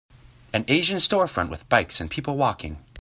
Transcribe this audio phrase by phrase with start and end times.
[0.51, 2.83] An Asian storefront with bikes and people walking.